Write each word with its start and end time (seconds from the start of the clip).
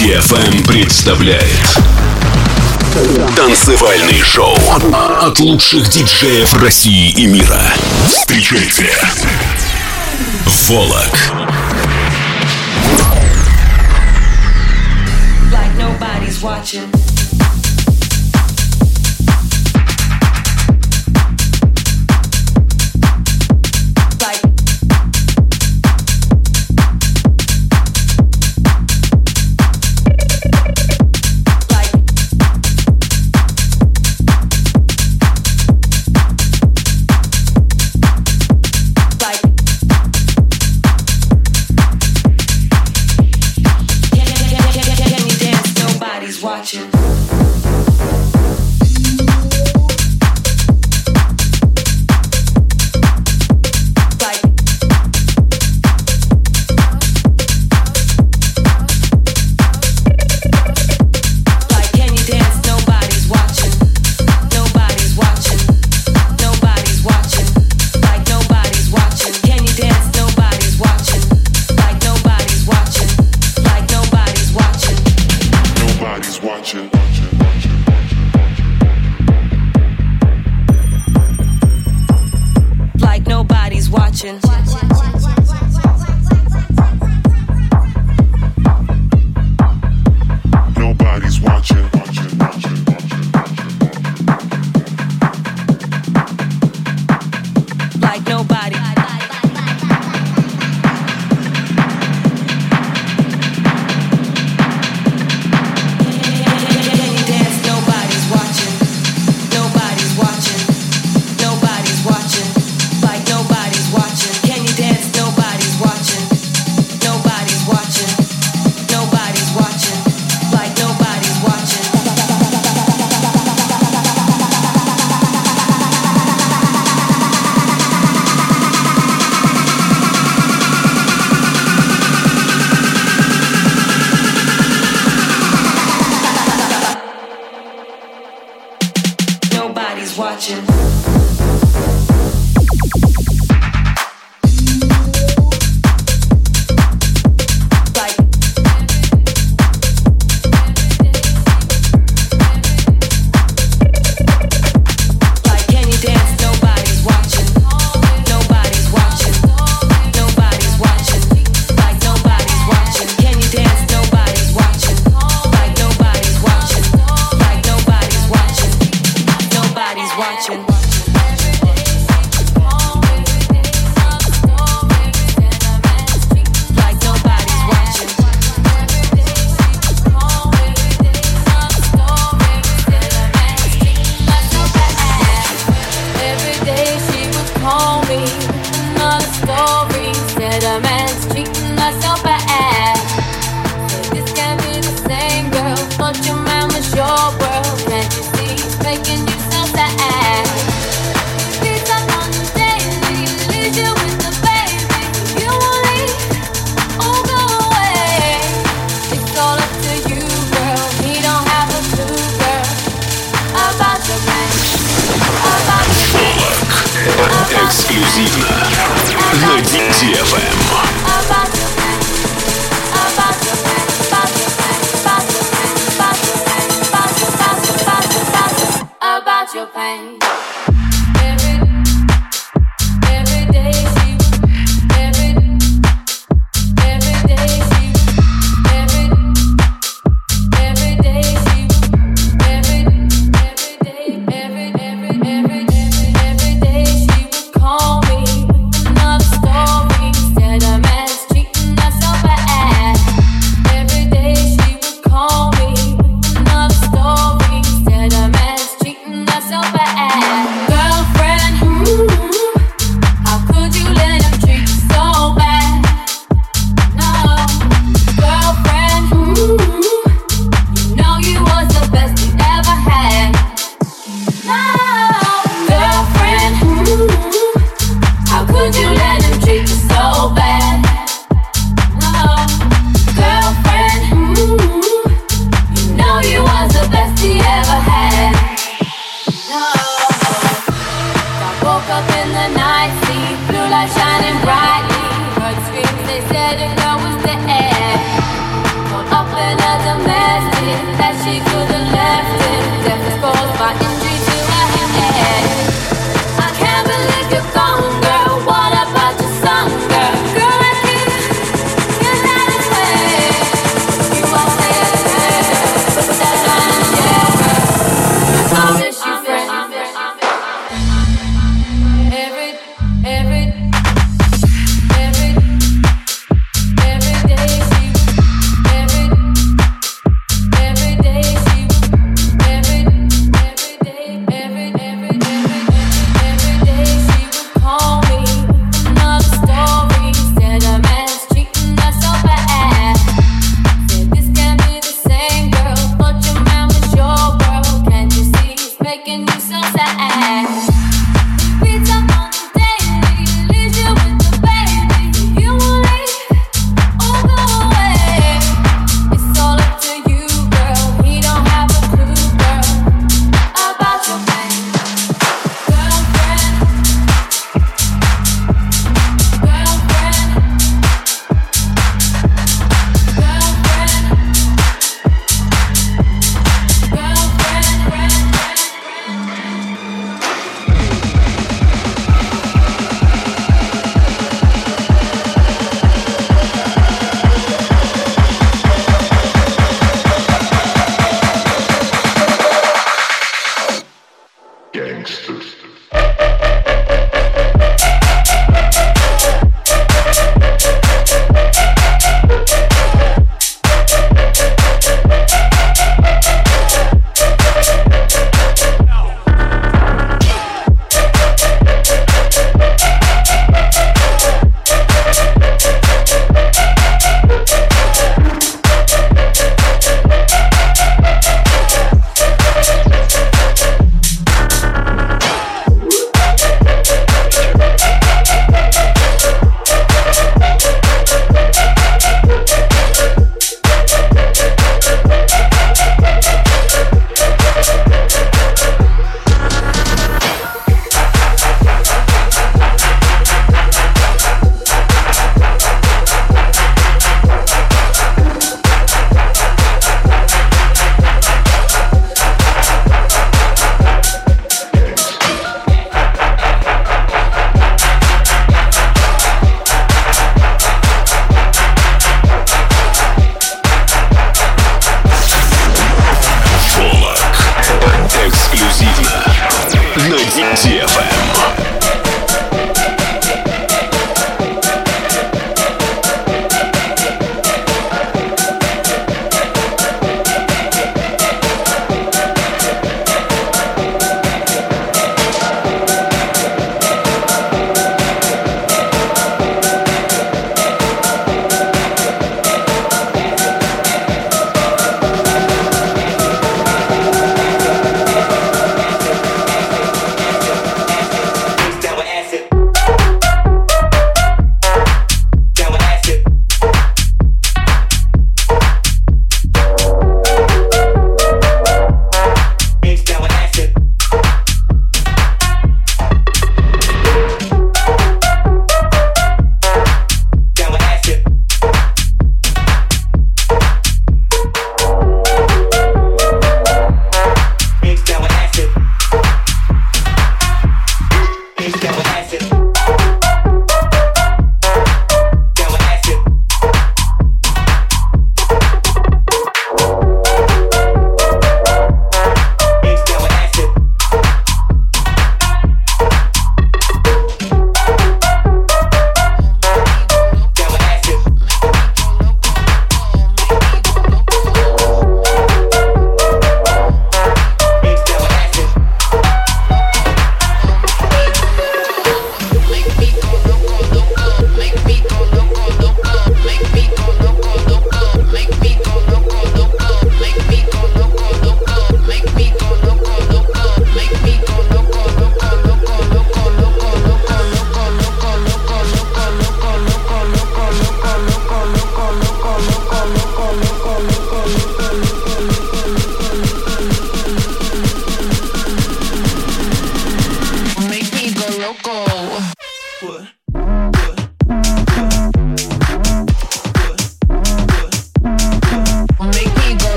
DFM 0.00 0.66
представляет 0.66 1.78
Танцевальный 3.36 4.22
шоу 4.22 4.56
от 5.20 5.38
лучших 5.40 5.90
диджеев 5.90 6.54
России 6.54 7.10
и 7.10 7.26
мира. 7.26 7.60
Встречайте 8.08 8.90
Волок. 10.46 11.14
Like 15.52 15.76
nobody's 15.76 16.40
watching. 16.40 17.09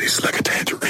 tastes 0.00 0.24
like 0.24 0.40
a 0.40 0.42
tangerine. 0.42 0.89